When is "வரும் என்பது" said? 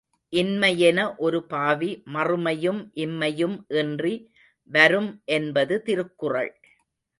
4.71-5.77